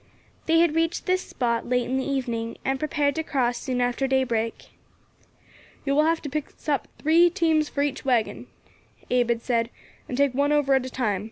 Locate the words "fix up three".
6.31-7.29